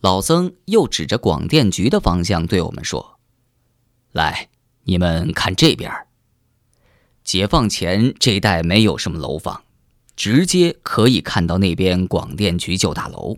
[0.00, 3.18] 老曾又指着广电局的方向对我们说
[4.12, 4.48] ：“来，
[4.84, 5.92] 你们看这边。
[7.22, 9.62] 解放前这带没有什么楼房，
[10.16, 13.36] 直接可以看到那边广电局旧大楼。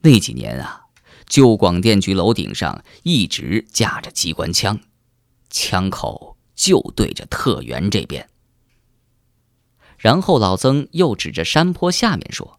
[0.00, 0.86] 那几年啊，
[1.26, 4.80] 旧广电局楼顶上一直架着机关枪，
[5.50, 8.30] 枪口就对着特原这边。”
[9.98, 12.58] 然后老曾又指着山坡下面说：“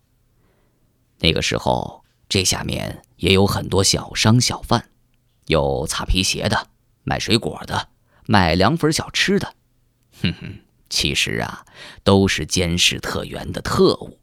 [1.22, 2.00] 那个时候。”
[2.32, 4.88] 这下面也有很多小商小贩，
[5.48, 6.70] 有擦皮鞋的，
[7.04, 7.90] 卖水果的，
[8.26, 9.54] 卖凉粉小吃的。
[10.22, 10.60] 哼哼，
[10.90, 11.66] 其实啊，
[12.06, 14.18] 都是监视特员的特务。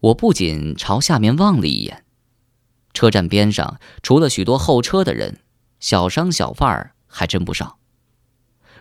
[0.00, 2.04] 我不仅朝下面望了一眼，
[2.92, 5.38] 车站边上除了许多候车的人，
[5.78, 7.78] 小商小贩儿还真不少。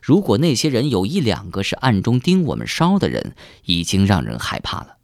[0.02, 4.96] 如果那些人有一两个是暗中盯我们梢的人，已经让人害怕了。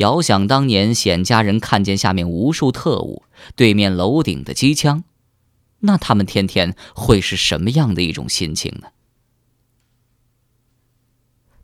[0.00, 5.04] 遥想当年，显家人看见下面无数特务，对面楼顶的机枪，
[5.80, 8.88] 那他们天天会是什么样的一种心情呢？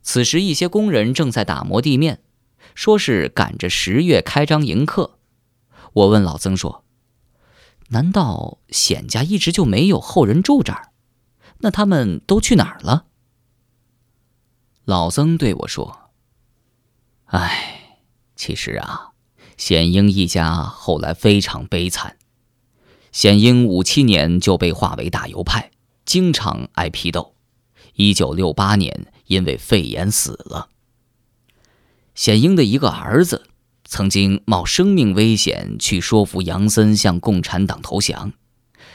[0.03, 2.21] 此时，一些工人正在打磨地面，
[2.75, 5.17] 说是赶着十月开张迎客。
[5.93, 6.85] 我问老曾说
[7.89, 10.91] ：“难道显家一直就没有后人住这儿？
[11.61, 13.07] 那他们都去哪儿了？”
[14.85, 16.11] 老曾对我说
[17.33, 17.63] ：“唉。”
[18.37, 19.09] 其实啊，
[19.57, 22.15] 显英一家后来非常悲惨。
[23.11, 25.71] 显英五七年就被划为大右派，
[26.05, 27.33] 经常挨批斗。
[27.95, 30.69] 一九六八年因为肺炎死了。
[32.13, 33.47] 显英的一个儿子
[33.85, 38.33] 曾经冒生命危险去说服杨森向共产党投降，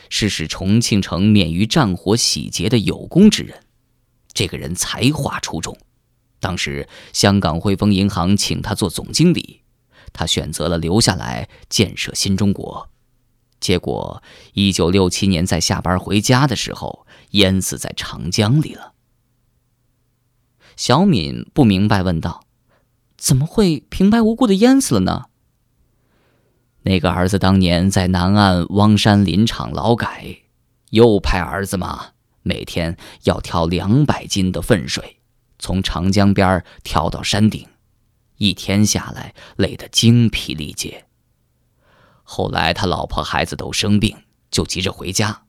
[0.08, 3.64] 是使重庆城免于战火洗劫的有功之人。
[4.32, 5.76] 这个人才华出众。
[6.42, 9.60] 当时，香港汇丰银行请他做总经理，
[10.12, 12.90] 他选择了留下来建设新中国。
[13.60, 14.20] 结果，
[14.54, 18.94] 一九六七年在下班回家的时候，淹死在长江里了。
[20.76, 22.44] 小敏不明白，问道
[23.16, 25.26] ：“怎么会平白无故的淹死了呢？”
[26.82, 30.38] 那个儿子当年在南岸汪山林场劳改，
[30.90, 35.21] 右派儿子嘛，每天要挑两百斤的粪水。
[35.62, 37.68] 从长江边跳到山顶，
[38.36, 41.06] 一天下来累得精疲力竭。
[42.24, 45.44] 后来他老婆孩子都生病，就急着回家，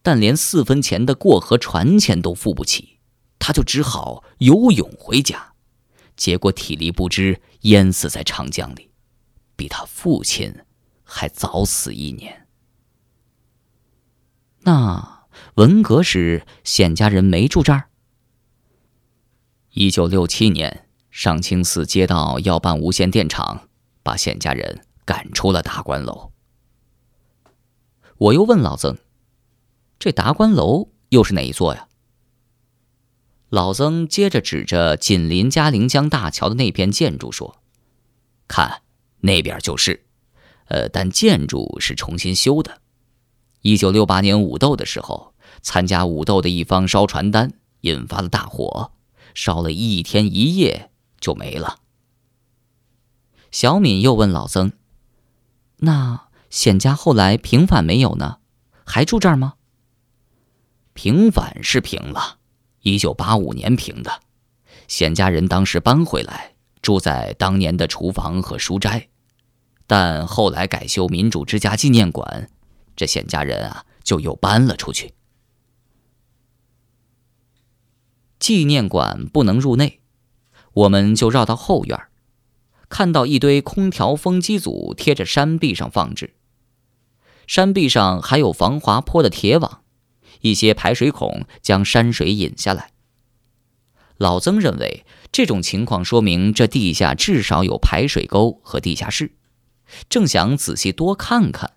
[0.00, 3.00] 但连四分钱的过河船钱都付不起，
[3.38, 5.52] 他就只好游泳回家，
[6.16, 8.92] 结果体力不支淹死在长江里，
[9.56, 10.60] 比他父亲
[11.02, 12.46] 还早死一年。
[14.60, 15.26] 那
[15.56, 17.90] 文革时显家人没住这儿。
[19.76, 23.68] 一九六七年，上清寺街道要办无线电厂，
[24.04, 26.30] 把显家人赶出了达官楼。
[28.16, 28.96] 我又问老曾
[29.98, 31.88] ：“这达官楼又是哪一座呀？”
[33.50, 37.56] 老曾接着指着紧邻嘉陵江大桥的那片建筑说
[38.46, 38.82] ：“看，
[39.22, 40.06] 那边就是。
[40.66, 42.80] 呃，但建筑是重新修的。
[43.62, 48.92] 一九六八年武斗的时候，参加武斗的一方烧传单，引发了大火。”
[49.34, 50.90] 烧了一天一夜
[51.20, 51.80] 就没了。
[53.50, 54.72] 小敏又问老曾
[55.78, 58.38] ：“那显家后来平反没有呢？
[58.84, 59.54] 还住这儿吗？”
[60.94, 62.38] 平反是平了，
[62.82, 64.20] 一九八五年平的。
[64.86, 69.08] 显家人当时搬回来，住在当年的厨房和书斋，
[69.86, 72.48] 但后来改修民主之家纪念馆，
[72.94, 75.14] 这显家人啊就又搬了出去。
[78.44, 80.00] 纪念馆不能入内，
[80.74, 81.98] 我们就绕到后院，
[82.90, 86.34] 看到一堆空调风机组贴着山壁上放置，
[87.46, 89.80] 山壁上还有防滑坡的铁网，
[90.42, 92.90] 一些排水孔将山水引下来。
[94.18, 99.32] 老曾认为这种情况说明这地下至少有排水沟和地下室，
[100.10, 101.72] 正想仔细多看看，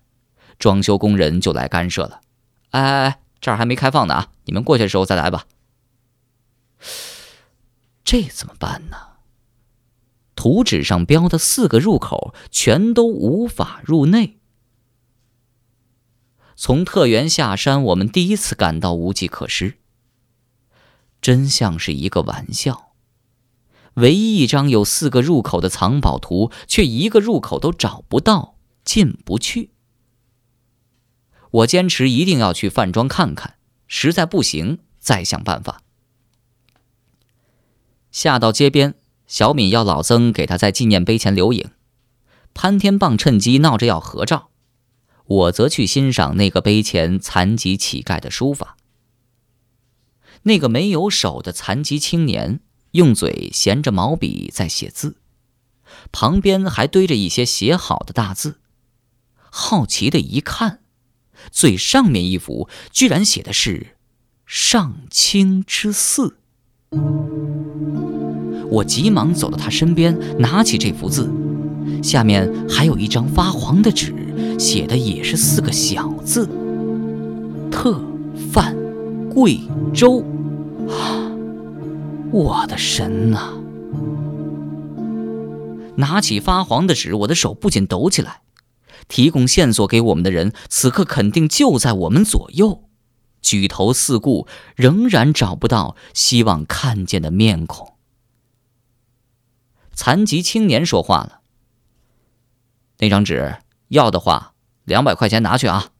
[0.58, 2.20] 装修工人就来干涉了
[2.72, 5.46] ：“哎哎哎，这儿还没开放呢啊，你们过去的时候再来吧。”
[8.04, 8.96] 这怎么办呢？
[10.34, 14.38] 图纸上标的四个入口全都无法入内。
[16.54, 19.78] 从特原下山，我们第一次感到无计可施。
[21.20, 22.92] 真像是一个玩笑。
[23.94, 29.72] 唯一一张有四个入口的藏宝图，却一个入口都找不到，进不去。
[31.50, 33.58] 我坚持一定要去饭庄看看，
[33.88, 35.82] 实在不行再想办法。
[38.18, 38.96] 下到街边，
[39.28, 41.70] 小敏要老曾给他在纪念碑前留影。
[42.52, 44.50] 潘天棒趁机闹着要合照，
[45.24, 48.76] 我则去欣赏那个碑前残疾乞丐的书法。
[50.42, 52.58] 那个没有手的残疾青年
[52.90, 55.18] 用嘴衔着毛笔在写字，
[56.10, 58.58] 旁边还堆着一些写好的大字。
[59.48, 60.80] 好奇的一看，
[61.52, 63.96] 最上面一幅居然写的是
[64.44, 66.37] “上清之寺”。
[68.70, 71.30] 我急忙走到他身边，拿起这幅字，
[72.02, 74.12] 下面还有一张发黄的纸，
[74.58, 76.48] 写的也是四个小字
[77.70, 78.00] ：“特
[78.52, 78.76] 范
[79.30, 79.60] 贵
[79.92, 80.22] 州。”
[80.88, 81.30] 啊！
[82.30, 83.54] 我的神呐！
[85.96, 88.42] 拿起发黄的纸，我的手不禁抖起来。
[89.08, 92.82] 提供线索给我们的人，此刻肯定就在我们左右。
[93.48, 94.46] 举头四顾，
[94.76, 97.94] 仍然找不到希望看见的面孔。
[99.94, 101.40] 残疾青年说话了
[103.00, 103.56] ：“那张纸
[103.88, 104.52] 要的话，
[104.84, 105.92] 两百块钱拿去啊！”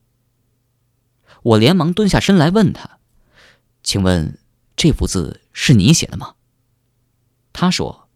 [1.40, 2.98] 我连忙蹲下身来问他
[3.82, 4.38] ：“请问
[4.76, 6.34] 这幅字是你写的吗？”
[7.54, 8.10] 他说：“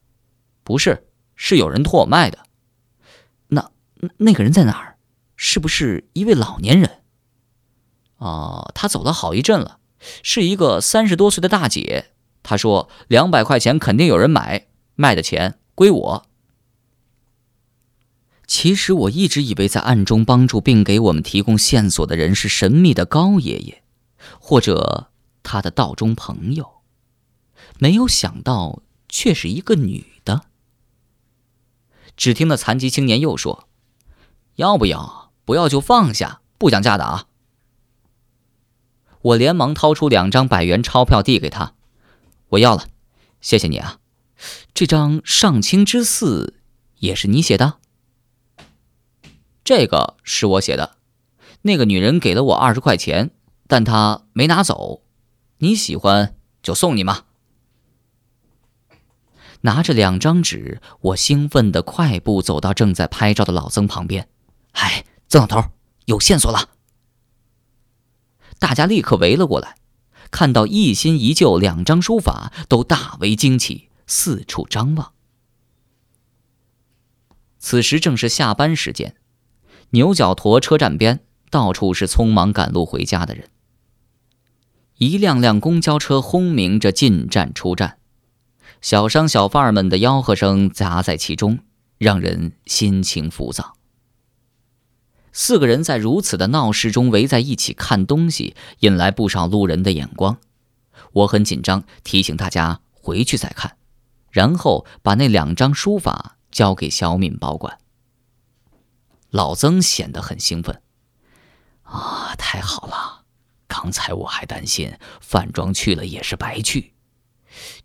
[0.63, 2.41] 不是，是有人托我卖的。”
[3.49, 3.71] 那
[4.19, 4.99] 那个人在哪儿？
[5.37, 7.02] 是不是一位老年人？
[8.23, 9.79] 哦，他走了好一阵了，
[10.23, 12.13] 是一个三十多岁的大姐。
[12.45, 16.27] 她说两百块钱肯定有人买，卖的钱归我。
[18.47, 23.83] 其实我一直以为在暗中帮助并给我们提供线索的人是神秘的高爷爷，
[24.39, 25.11] 或者
[25.43, 26.83] 他的道中朋友，
[27.79, 30.43] 没有想到却是一个女的。
[32.17, 33.69] 只听那残疾青年又说。
[34.57, 35.33] 要不要？
[35.45, 37.27] 不要就放下，不讲价的啊！
[39.23, 41.75] 我连忙掏出两张百元钞票递给他，
[42.51, 42.87] 我要了，
[43.41, 43.99] 谢谢你啊！
[44.75, 46.55] 这张上清之寺
[46.99, 47.75] 也是你写的？
[49.63, 50.97] 这个是我写的，
[51.63, 53.31] 那个女人给了我二十块钱，
[53.69, 55.03] 但她没拿走。
[55.59, 57.27] 你喜欢就送你嘛。
[59.61, 64.29] 拿着两张纸，我兴奋的快步走到正在拍照的老曾旁边。
[64.73, 65.63] 哎，曾老头，
[66.07, 66.71] 有线索了！
[68.63, 69.75] 大家立刻围了过来，
[70.31, 75.15] 看到一新一旧两张书法，都大为惊奇，四处张望。
[77.59, 79.17] 此时正是下班时间，
[79.91, 83.49] 牛角沱车站边到处是匆忙赶路回家的人，
[84.99, 87.99] 一辆辆公交车轰鸣着进站出站，
[88.81, 91.59] 小商小贩们的吆喝声夹在其中，
[91.99, 93.75] 让人心情浮躁。
[95.33, 100.39] 四个人在如此的闹市中围在一起看东西，引来不少路人的眼光。
[101.13, 103.77] 我很紧张，提醒大家回去再看，
[104.31, 107.79] 然后把那两张书法交给小敏保管。
[109.31, 110.83] 老曾显得很兴奋
[111.85, 113.23] ：“啊，太好了！
[113.67, 116.93] 刚才我还担心饭庄去了也是白去，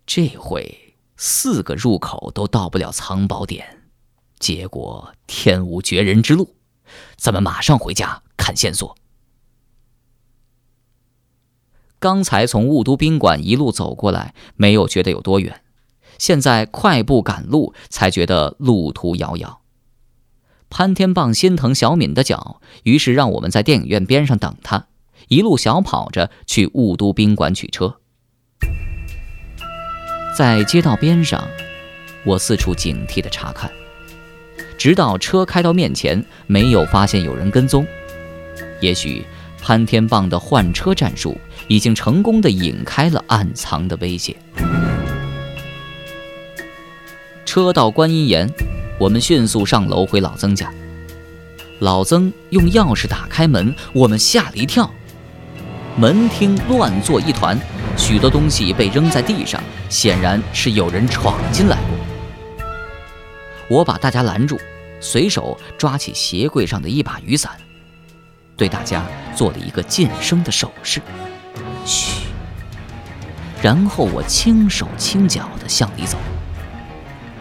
[0.04, 3.88] 这回四个入口都到不了藏宝点，
[4.38, 6.54] 结果天无绝人之路。”
[7.16, 8.96] 咱们马上回家看线索。
[11.98, 15.62] 刚才从雾都宾馆一路走过来，没有觉得有多远，
[16.16, 19.60] 现在快步赶路，才觉得路途遥遥。
[20.70, 24.86] 潘天棒心疼小敏的脚，于是让我们在电影院边上等他，
[25.28, 27.98] 一路小跑着去雾都宾馆取车。
[30.36, 31.48] 在街道边上，
[32.24, 33.72] 我四处警惕的查看。
[34.78, 37.84] 直到车开到面前，没有发现有人跟踪。
[38.80, 39.26] 也许
[39.60, 44.36] 潘天棒的换车战术已经成功的引开了暗藏的威胁。
[47.44, 48.48] 车到观音岩，
[49.00, 50.72] 我们迅速上楼回老曾家。
[51.80, 54.88] 老曾用钥匙打开门，我们吓了一跳。
[55.96, 57.58] 门厅乱作一团，
[57.96, 62.17] 许多东西被扔在地上，显然是有人闯进来过。
[63.68, 64.58] 我把大家拦住，
[65.00, 67.52] 随手抓起鞋柜上的一把雨伞，
[68.56, 69.04] 对大家
[69.36, 71.02] 做了一个噤声的手势，
[71.84, 72.22] 嘘。
[73.60, 76.16] 然后我轻手轻脚地向里走。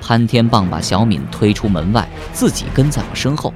[0.01, 3.53] 潘天棒把小敏推出门外，自己跟在我身后，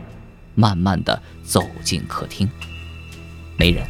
[0.55, 2.49] 慢慢地走进客厅，
[3.57, 3.85] 没人。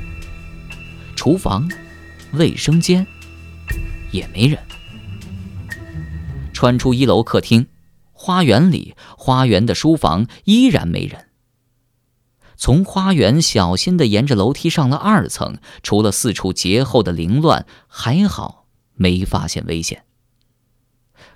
[1.16, 1.70] 厨房、
[2.34, 3.06] 卫生间
[4.12, 4.58] 也没人。
[6.52, 7.68] 穿出一楼客厅。
[8.22, 11.30] 花园里，花园的书房依然没人。
[12.56, 20.06] 从花园小心地沿着楼梯上了二层，除了四处劫后的凌乱，还好没发现危险。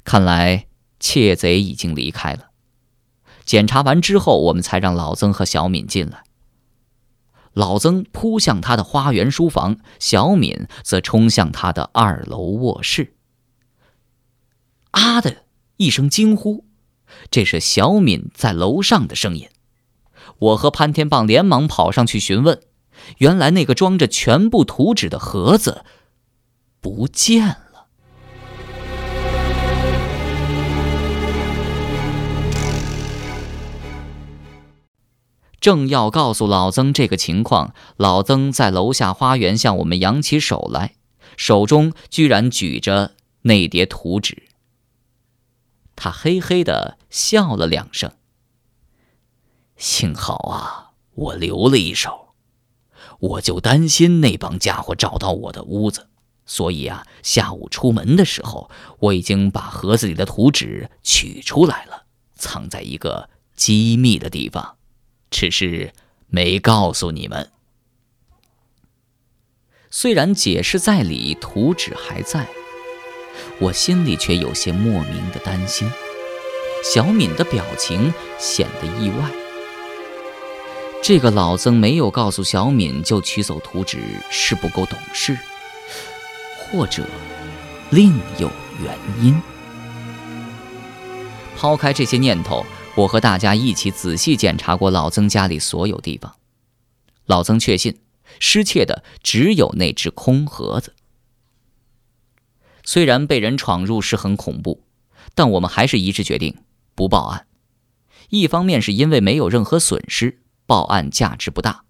[0.04, 0.68] 看来
[1.00, 2.52] 窃贼已经离开了。
[3.44, 6.24] 检查完之后，我们才让老曾和小敏进来。
[7.54, 13.16] 老曾扑向他的花园书房，小敏则冲向他的二楼卧室。
[14.92, 15.46] 啊的
[15.78, 16.66] 一声惊呼，
[17.30, 19.48] 这是小敏在楼上的声音。
[20.40, 22.62] 我和潘天棒连忙跑上去询问，
[23.20, 25.86] 原来那个装着全部图纸的盒子
[26.82, 27.56] 不见了。
[35.60, 40.94] 正要告诉老曾这个情况，老曾在楼下花园向我们扬起手来，
[41.38, 44.44] 手中居然举着那叠图纸。
[45.96, 48.12] 他嘿嘿的笑了两声。
[49.78, 52.34] 幸好啊，我留了一手，
[53.20, 56.08] 我就担心那帮家伙找到我的屋子，
[56.46, 64.78] 所以啊，下午出门的时候，我已经把盒子里的图纸取出来了，藏在一个机密的地方。
[65.30, 65.94] 只是
[66.28, 67.52] 没告诉你们。
[69.90, 72.48] 虽然解释在理，图纸还在，
[73.60, 75.90] 我心里却有些莫名的担心。
[76.84, 79.32] 小敏的表情显得意外。
[81.02, 84.00] 这个老曾没有告诉小敏就取走图纸，
[84.30, 85.38] 是不够懂事，
[86.58, 87.04] 或者
[87.92, 88.50] 另有
[88.84, 89.40] 原因。
[91.56, 92.66] 抛开这些念头。
[92.98, 96.34] 我和大家一起仔细检查过老曾家里所有地方，
[97.26, 98.00] 老曾确信
[98.40, 100.94] 失窃的只有那只空盒子。
[102.86, 104.84] 虽然被人闯入是很恐怖，
[105.34, 106.56] 但我们还是一致决定
[106.94, 107.48] 不报案。
[108.30, 111.84] 一方面是因为没有任何损失，报案价值不大；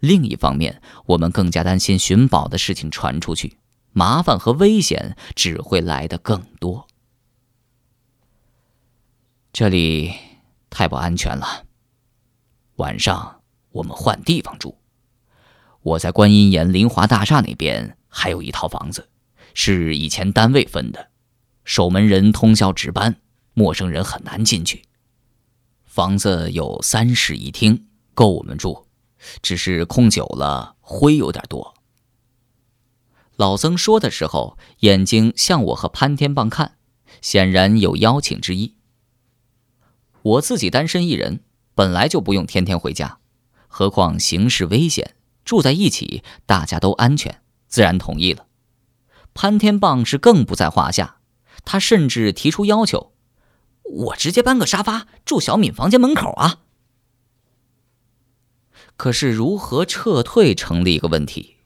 [0.00, 3.58] 另一方面，我们更加担心寻宝的事情传出去，
[3.92, 6.86] 麻烦和危险只会来得更多。
[9.52, 10.14] 这里
[10.70, 11.64] 太不安全了。
[12.76, 14.78] 晚上我们换地方住。
[15.82, 19.08] 我在观音岩林华大厦那边还有一套房子，
[19.54, 21.10] 是以前单位分的，
[21.64, 23.16] 守门人通宵值班，
[23.54, 24.82] 陌生人很难进去。
[25.84, 28.86] 房子有三室一厅，够我们住，
[29.42, 31.74] 只是空久了灰有点多。
[33.36, 36.76] 老曾说的时候，眼睛向我和潘天棒看，
[37.20, 38.76] 显然有邀请之意。
[40.22, 41.40] 我自己单身一人，
[41.74, 43.18] 本来就不用天天回家，
[43.66, 48.46] 何况形势危险，住在一起大家都安全，自然同意了。
[49.34, 51.16] 潘天棒是更不在话下，
[51.64, 53.12] 他甚至提出要求：
[53.82, 56.60] 我直接搬个沙发住小敏房间门口啊。
[58.96, 61.56] 可是如何撤退成了一个问题。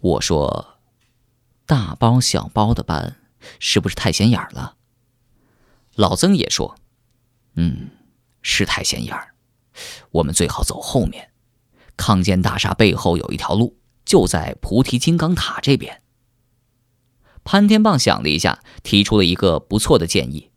[0.00, 0.78] 我说：
[1.64, 3.16] 大包小包的搬，
[3.58, 4.76] 是不是太显眼了？
[5.94, 6.76] 老曾也说。
[7.54, 7.90] 嗯，
[8.42, 9.16] 是太显眼。
[10.10, 11.30] 我们最好走后面，
[11.96, 16.02] 康健大厦背后有一条路，就在菩提金刚塔这边。
[17.44, 20.50] 潘天棒想了一下，提出了一个不错的建议。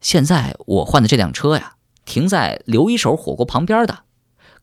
[0.00, 1.74] 现在我换的这辆车呀，
[2.04, 4.04] 停在刘一手火锅旁边的。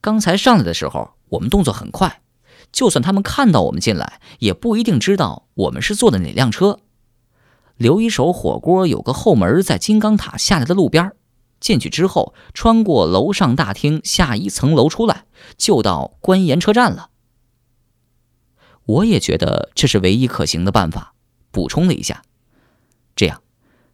[0.01, 2.21] 刚才上来的时候，我们动作很快，
[2.71, 6.79] 就算他们看到我们进来，也不一定知道我们是坐的哪辆车。
[7.75, 11.11] 刘一手火锅有个后门，在金刚塔下来的路边
[11.59, 15.25] 进去之后，穿过楼上大厅，下一层楼出来，
[15.57, 17.09] 就到关岩车站了。
[18.87, 21.13] 我也觉得这是唯一可行的办法，
[21.51, 22.23] 补充了一下。
[23.15, 23.41] 这样，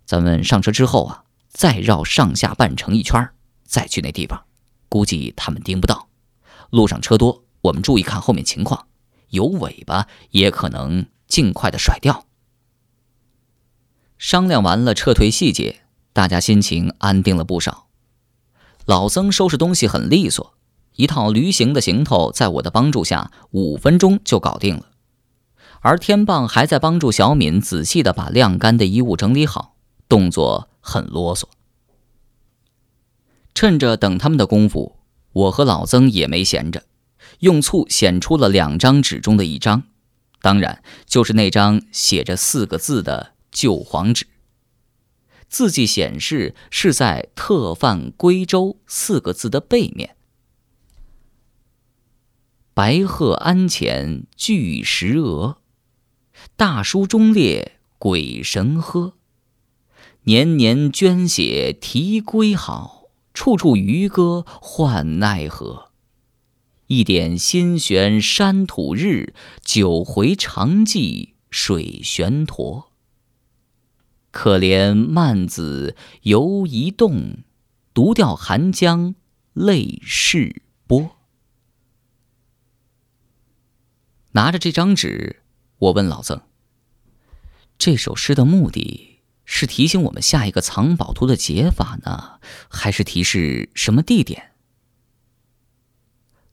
[0.06, 3.30] 咱们上车之后啊，再绕上下半城一圈，
[3.66, 4.46] 再去那地方，
[4.90, 6.08] 估计他们盯不到。
[6.70, 8.88] 路上车多，我们注意看后面情况，
[9.30, 12.26] 有尾巴也可能尽快的甩掉。
[14.20, 15.82] 商量完了撤退细节，
[16.14, 17.88] 大家心情安定了不少。
[18.86, 20.53] 老曾收拾东西很利索，
[20.96, 24.90] 一套驴形的行头在我的帮助下，五分钟就搞定了。
[25.82, 29.76] 而天棒还在帮助小敏仔细的把晾干的衣物整理好，
[30.08, 31.46] 动作很啰嗦。
[33.54, 34.98] 趁着等他们的功夫，
[35.34, 36.84] 我和老曾也没闲着，
[37.40, 39.84] 用醋显出了两张纸中的一张，
[40.42, 43.34] 当然就是那张写着四个字的。
[43.54, 44.26] 旧黄纸，
[45.48, 50.16] 字迹显示是在“特犯归州”四个字的背面。
[52.76, 55.58] 白鹤鞍前巨石鹅，
[56.56, 59.14] 大书忠烈鬼神呵。
[60.24, 65.92] 年年捐血啼归好，处处渔歌唤奈何。
[66.88, 72.92] 一点心悬山土日，九回长记水悬驼。
[74.32, 77.44] 可怜慢子犹疑动，
[77.94, 79.14] 独钓寒江
[79.54, 80.64] 泪湿
[84.36, 85.44] 拿着这张纸，
[85.78, 86.42] 我问老曾
[87.78, 94.54] ：“这首诗的目的是提醒我们下一个藏宝图的解法呢，还是提示什么地点？”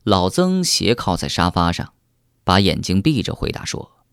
[0.05, 1.93] 老曾斜靠在沙发上，
[2.43, 4.05] 把眼睛闭着，回答说：“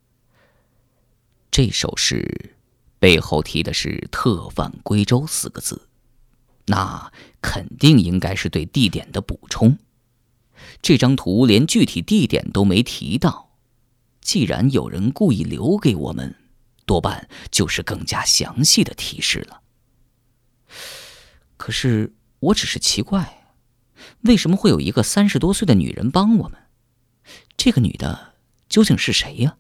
[1.53, 2.55] 这首诗
[2.99, 5.89] 背后提的是‘特犯归州’四个字，
[6.69, 9.77] 那肯定应该是对地点的补充。
[10.81, 13.47] 这张图连具体地点都没提到。”
[14.21, 16.35] 既然有人故意留给我们，
[16.85, 19.63] 多半就是更加详细的提示了。
[21.57, 23.53] 可是我只是奇怪，
[24.21, 26.59] 为什么会有一个三十多岁的女人帮我们？
[27.57, 28.35] 这个女的
[28.69, 29.57] 究竟是谁呀？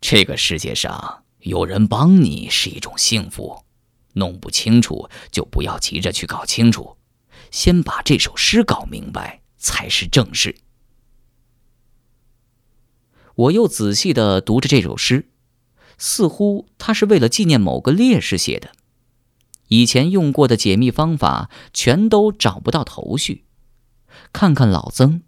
[0.00, 3.64] 这个世界上有人帮你是一种幸福，
[4.14, 6.96] 弄不清楚就不要急着去搞清楚，
[7.50, 10.56] 先把这首诗搞明白才是正事。
[13.34, 15.30] 我又仔细的读着这首诗，
[15.98, 18.72] 似乎他是为了纪念某个烈士写的。
[19.68, 23.44] 以前用过的解密方法全都找不到头绪。
[24.32, 25.22] 看看老曾，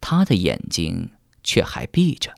[0.00, 1.12] 他的眼睛
[1.44, 2.34] 却还闭着。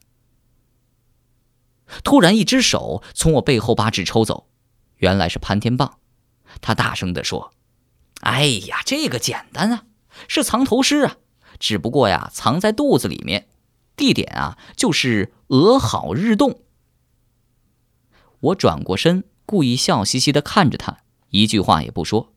[2.04, 4.48] 突然，一只手从我背后把纸抽走，
[4.96, 5.98] 原来是潘天棒。
[6.60, 7.52] 他大声地说
[8.20, 9.84] ：“哎呀，这个简单啊，
[10.28, 11.16] 是藏头诗啊，
[11.58, 13.48] 只不过呀，藏在肚子里面。”
[13.96, 16.60] 地点啊，就是鹅好日洞。
[18.40, 20.98] 我转过身，故意笑嘻嘻的看着他，
[21.30, 22.32] 一句话也不说，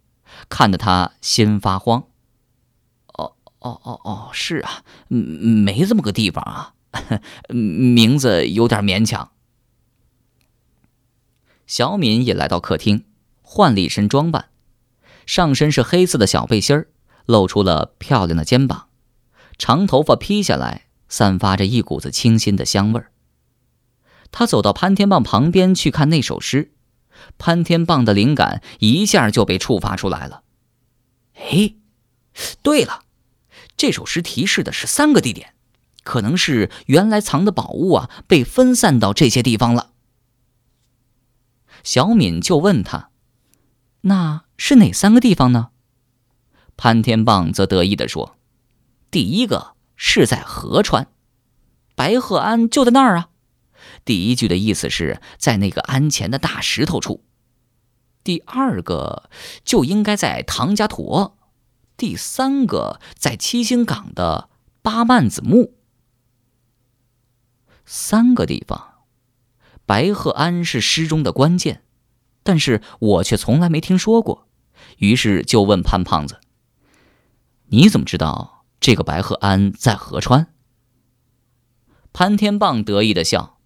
[0.47, 2.05] 看得他心发慌。
[3.07, 6.73] 哦哦哦哦，是啊，没这么个地方啊，
[7.53, 9.31] 名字有点勉强。
[11.67, 13.05] 小敏也来到客厅，
[13.41, 14.49] 换了一身装扮，
[15.25, 16.87] 上身是黑色的小背心儿，
[17.25, 18.87] 露出了漂亮的肩膀，
[19.57, 20.85] 长头发披下来。
[21.09, 23.11] 散发着一股子清新的香味儿。
[24.31, 26.71] 他走到潘天棒旁边去看那首诗，
[27.39, 30.43] 潘天棒的灵感一下就被触发出来了。
[31.33, 31.73] 哎，
[32.61, 33.05] 对了，
[33.75, 35.55] 这首诗提示的是三个地点，
[36.03, 39.93] 可能是原来藏的宝物啊被分散到这些地方了。
[41.83, 43.09] 小敏就问他
[44.01, 45.69] ：“那是哪三个地方呢？”
[46.77, 48.37] 潘天棒则得意地说
[49.09, 51.09] ：“第一个。”是在河川，
[51.93, 53.29] 白鹤庵就在那儿啊。
[54.05, 57.25] 第一句的意思是在那个庵前的大石头处。
[58.23, 59.29] 第二个
[59.65, 61.37] 就应该在唐家坨，
[61.97, 64.49] 第三个在七星岗的
[64.81, 65.75] 八曼子墓。
[67.85, 69.03] 三个地方，
[69.85, 71.83] 白鹤庵是诗中的关键，
[72.43, 74.47] 但是我却从来没听说过，
[74.99, 76.39] 于是就问潘胖子
[77.67, 80.53] ：“你怎么知道？”这个白鹤庵在河川。
[82.11, 83.59] 潘天棒得意的笑：“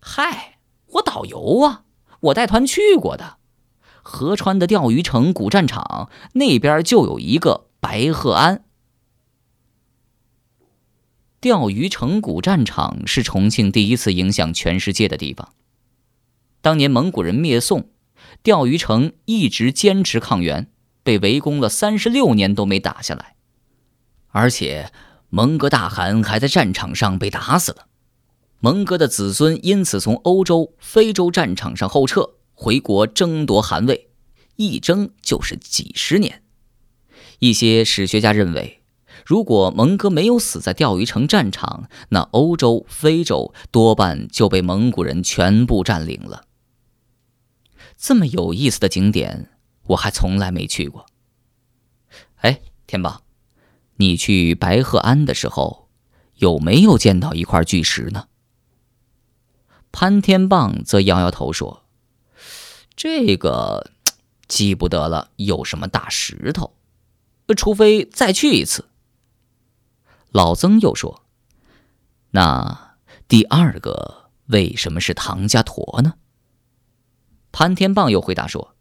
[0.00, 1.84] 嗨，我导游啊，
[2.20, 3.36] 我带团去过的。
[4.02, 8.64] 河川的钓鱼城古战场那边就有一个白鹤庵。
[11.40, 15.52] 钓鱼城古战场是重庆第一次影响全世界的地方。
[16.60, 17.90] 当年蒙古人灭宋，
[18.42, 20.70] 钓鱼城一直坚持抗元，
[21.02, 23.31] 被围攻了三十六年都没打下来。”
[24.32, 24.90] 而且，
[25.30, 27.86] 蒙哥大汗还在战场上被打死了。
[28.60, 34.08] 蒙哥的子孙因此从欧洲、非洲战场上后撤，回国争夺汗位，
[34.56, 36.42] 一争就是几十年。
[37.40, 38.82] 一些史学家认为，
[39.26, 46.44] 如果蒙哥没有死在钓鱼城战场，那欧洲、非洲多半就被蒙古人全部占领了。
[47.96, 49.50] 这么有意思的景点，
[49.88, 51.06] 我还从来没去过。
[52.36, 53.22] 哎，天宝。
[53.96, 55.88] 你去白鹤庵的时候，
[56.36, 58.26] 有没有见到一块巨石呢？
[59.92, 61.84] 潘天棒则摇摇头说
[62.96, 63.90] ：“这个
[64.48, 66.74] 记不得了，有什么大石头？
[67.54, 68.88] 除非再去一次。”
[70.32, 71.22] 老曾又说
[72.32, 72.96] ：“那
[73.28, 76.14] 第二个为什么是唐家坨呢？”
[77.52, 78.74] 潘天棒又回答说：“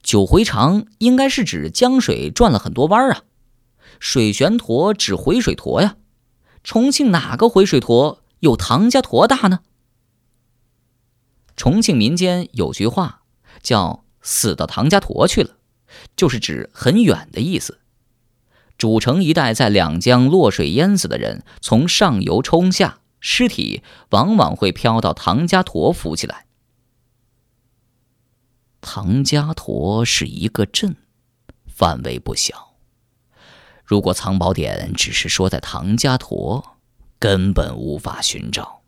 [0.00, 3.24] 九回肠应该是指江水转了很多弯啊。”
[4.00, 5.96] 水旋沱指回水沱呀，
[6.62, 9.60] 重庆哪个回水沱有唐家沱大呢？
[11.56, 13.22] 重庆民间有句话
[13.62, 15.58] 叫“死到唐家沱去了”，
[16.16, 17.80] 就是指很远的意思。
[18.76, 26.46] 主城一带在两江落水淹死的人，从上游冲下，尸体往往会飘到唐家沱浮起来。
[28.80, 30.96] 唐家沱是一个镇。
[31.74, 32.71] 范围不小。
[33.92, 36.78] 如果藏宝点只是说在唐家坨，
[37.18, 38.80] 根本无法寻找。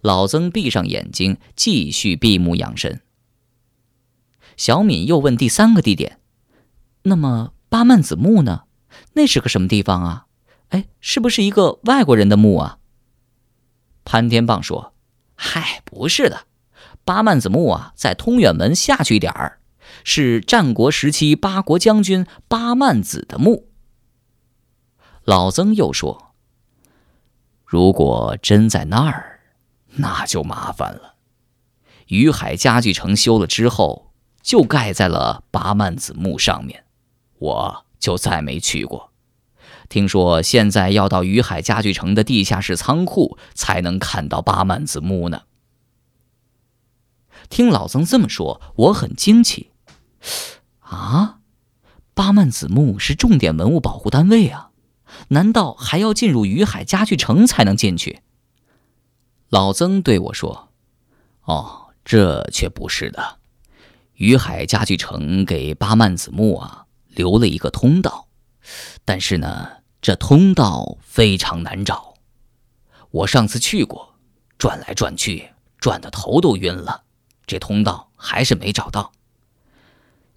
[0.00, 3.00] 老曾闭上眼睛，继续闭目养神。
[4.56, 6.18] 小敏又问第三个地点
[7.02, 8.64] ：“那么八曼子墓呢？
[9.12, 10.26] 那是个什么地方啊？
[10.70, 12.78] 哎，是不是一个外国人的墓啊？”
[14.04, 14.94] 潘天棒说
[15.38, 16.48] ：“嗨，不是的，
[17.04, 19.60] 八曼子墓啊，在通远门下去一点儿，
[20.02, 23.65] 是战国时期八国将军八曼子的墓。”
[25.26, 26.32] 老曾又说
[27.66, 29.40] ：“如果真在那儿，
[29.96, 31.16] 那就麻烦了。
[32.06, 34.04] 于海家具城修了之后。”
[34.46, 36.84] 就盖在了八幡子墓上面，
[37.40, 39.10] 我就再没去过。
[39.88, 45.42] 听说现在要到于海家具城的地下室仓库才能看到八幡子墓呢。
[47.48, 49.72] 听老曾这么说，我很惊奇。
[50.78, 51.40] 啊，
[52.14, 54.70] 八幡子墓是重点文物保护单位啊，
[55.28, 58.22] 难道还要进入于海家具城才能进去？
[59.48, 60.70] 老曾对我说
[61.44, 63.38] ：“哦，这却不是的。”
[64.14, 68.28] 于海家具城给八曼子墓啊留了一个通道，
[69.04, 69.68] 但是呢，
[70.00, 72.14] 这通道非常难找。
[73.10, 74.14] 我上次去过，
[74.58, 77.04] 转来转去，转的头都晕了，
[77.46, 79.12] 这通道还是没找到。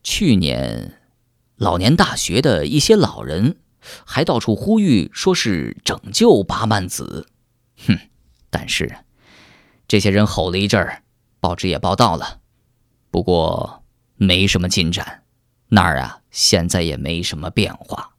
[0.04, 1.00] 去年，
[1.56, 3.58] 老年大学的一些老人
[4.06, 7.28] 还到处呼吁，说是拯救八幡子。
[7.88, 7.98] 哼，
[8.50, 8.98] 但是
[9.88, 11.04] 这些人吼了一阵儿，
[11.40, 12.40] 报纸也报道了。
[13.12, 13.84] 不过
[14.16, 15.24] 没什么进展，
[15.70, 18.16] 那儿啊现在也没什么变化。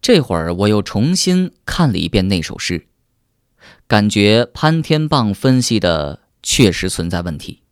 [0.00, 2.86] 这会儿我又重新看了一遍那首诗，
[3.86, 7.62] 感觉潘天棒分析的确实存在问题，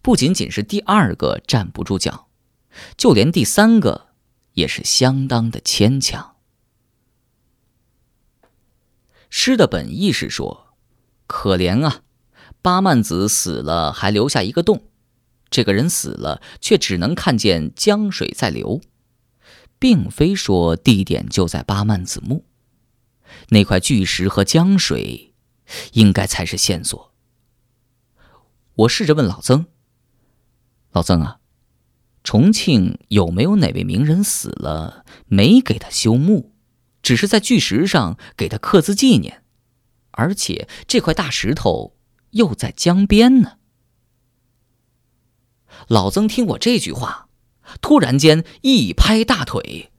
[0.00, 2.28] 不仅仅是第二个站不住脚，
[2.96, 4.09] 就连第三个
[4.54, 6.36] 也是相当的牵强。
[9.28, 10.74] 诗的本意是说，
[11.26, 12.02] 可怜啊。
[12.62, 14.84] 八曼子死了，还留下一个洞。
[15.48, 18.82] 这个人死了，却只能看见江水在流，
[19.78, 22.44] 并非说地点就在八曼子墓。
[23.48, 25.34] 那块巨石和江水，
[25.92, 27.14] 应该才是线索。
[28.74, 29.66] 我试着问老曾
[30.92, 31.39] ：“老曾啊，
[32.22, 36.52] 重庆有没有哪位名人死了没给他修墓，
[37.02, 39.42] 只是在巨石上给他刻字纪念？
[40.12, 41.96] 而且这块大石头……”
[42.32, 43.58] 又在江边呢。
[45.88, 47.28] 老曾听我这句话，
[47.80, 49.90] 突然间一拍大腿：“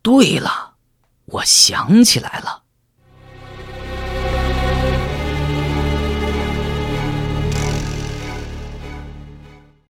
[0.00, 0.76] 对了，
[1.26, 2.61] 我想起来了。”